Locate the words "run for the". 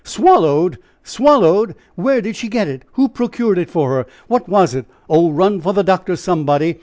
5.29-5.83